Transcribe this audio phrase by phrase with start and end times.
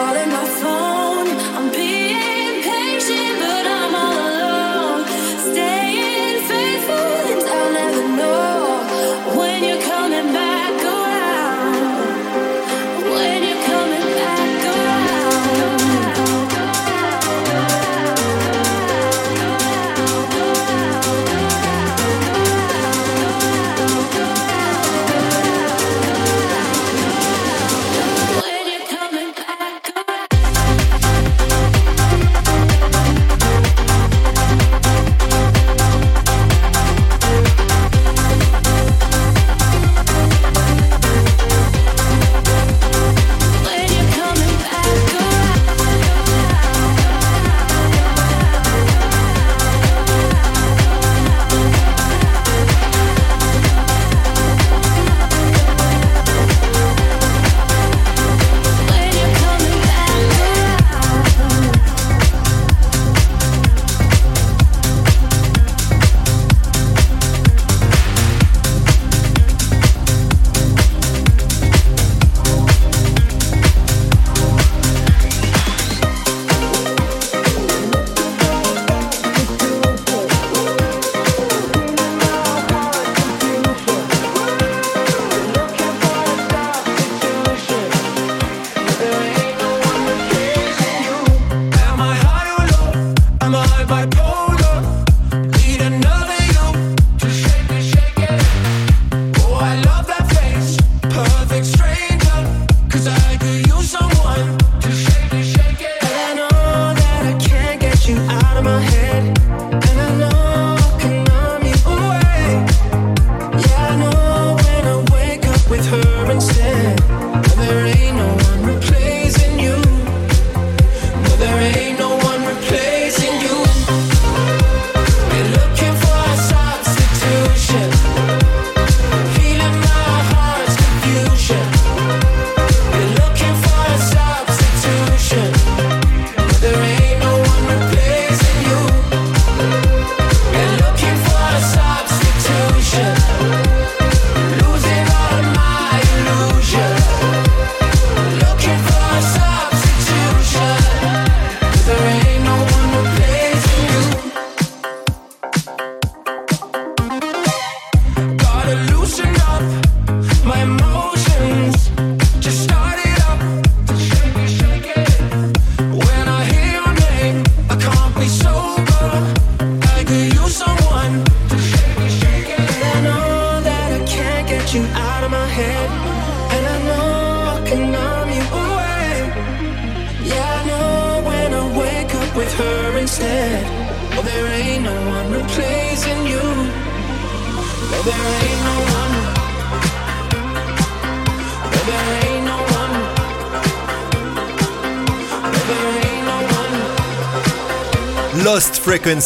[0.00, 0.99] calling my phone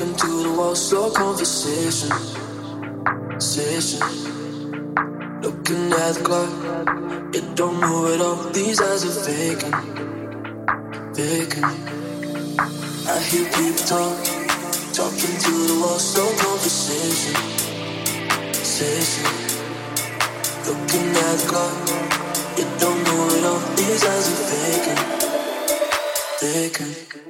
[0.00, 2.10] talking to the wall, slow conversation.
[3.38, 4.00] Session.
[5.42, 8.36] Looking at the clock, it don't move at all.
[8.50, 9.74] These eyes are vacant.
[11.14, 11.64] Vacant.
[13.08, 14.16] I hear people talk,
[14.94, 17.34] talking to the wall, slow conversation.
[18.54, 19.28] Session.
[20.64, 21.76] Looking at the clock,
[22.56, 23.60] it don't move at all.
[23.76, 25.00] These eyes are vacant.
[26.40, 27.29] Vacant.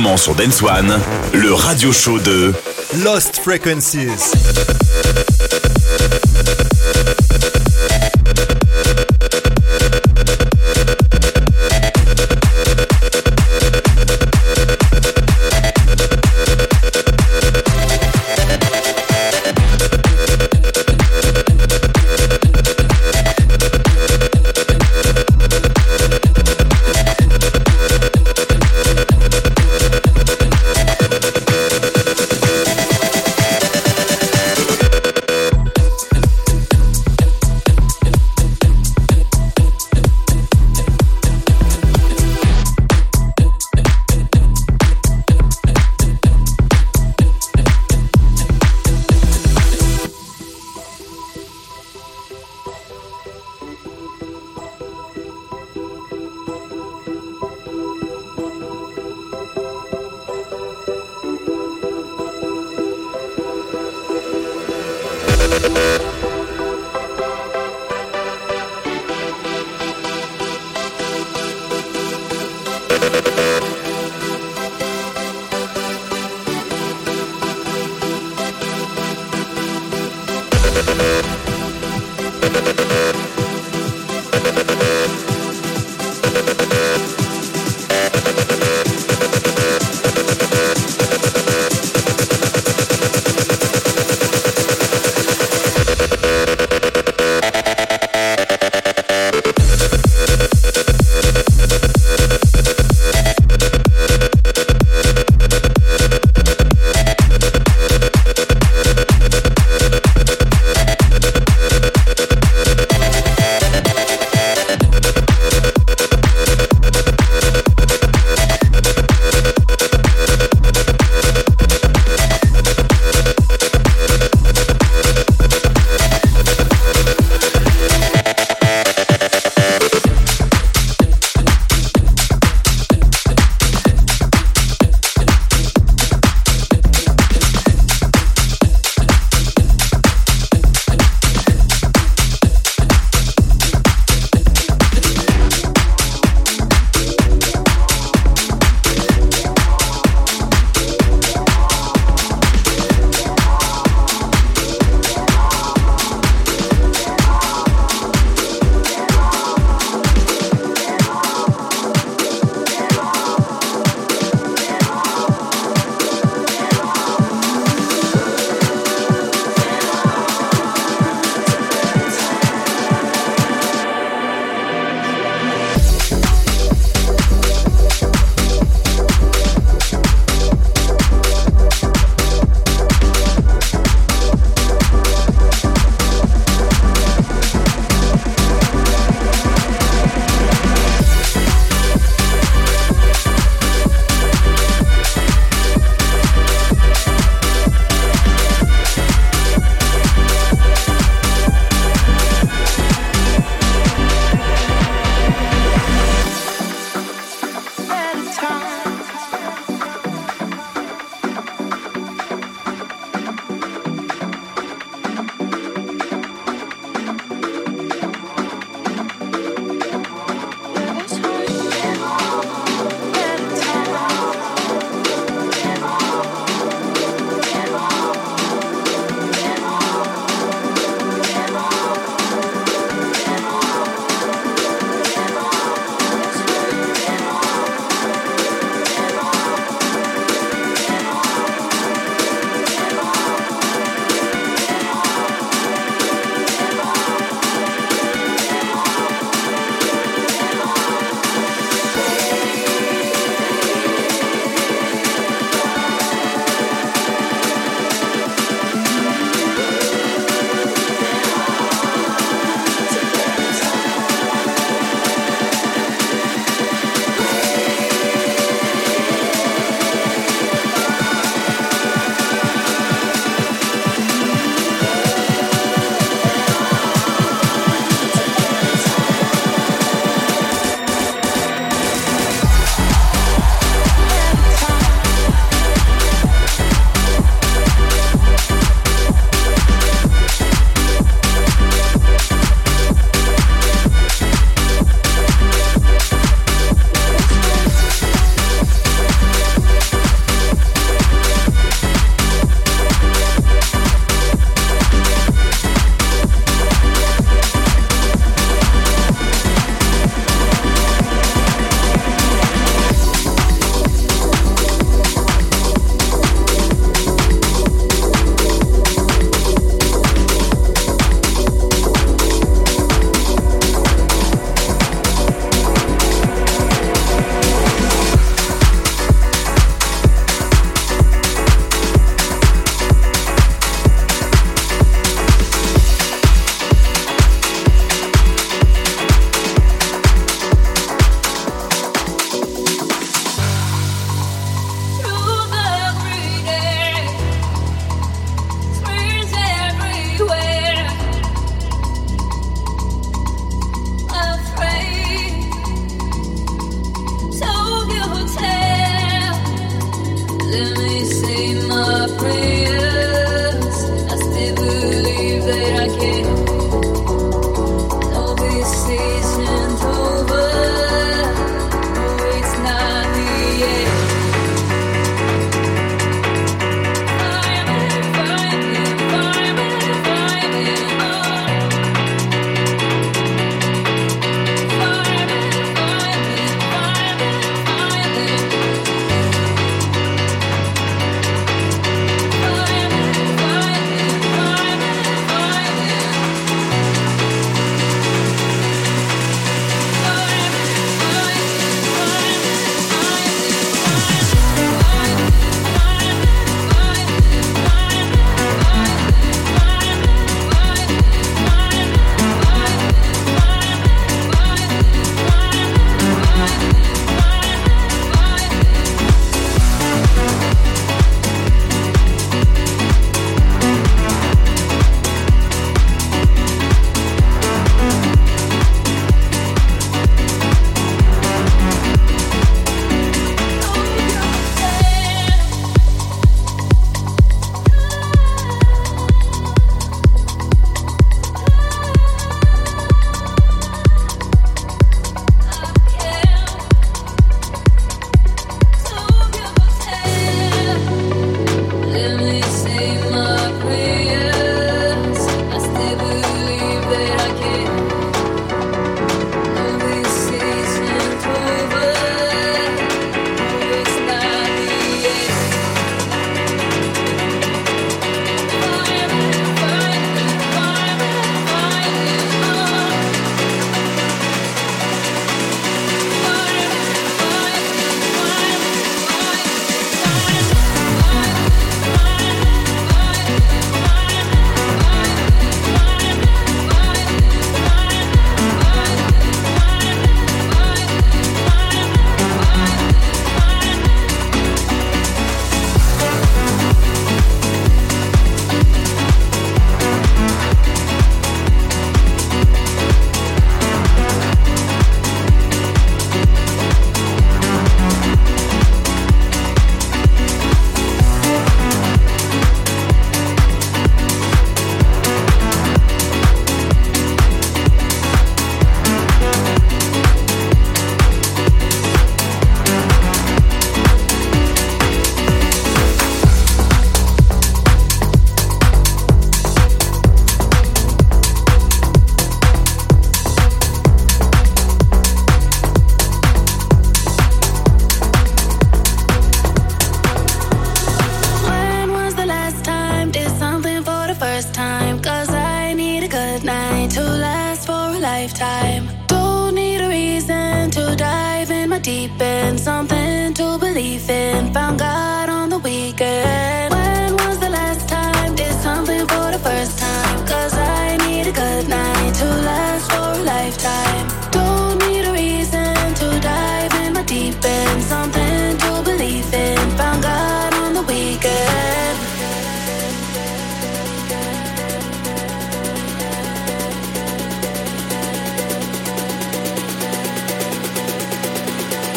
[0.00, 1.00] Moment sur Dance One,
[1.32, 2.52] le radio show de
[3.02, 4.34] Lost Frequencies.